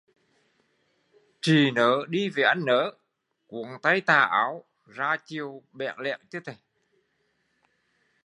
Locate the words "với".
2.29-2.43